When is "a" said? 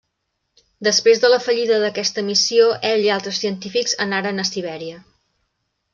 4.45-4.51